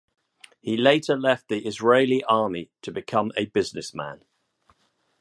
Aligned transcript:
He 0.61 0.77
later 0.77 1.15
left 1.15 1.47
the 1.47 1.63
Israeli 1.63 2.23
army 2.23 2.71
to 2.81 2.91
become 2.91 3.31
a 3.37 3.45
businessman. 3.45 4.25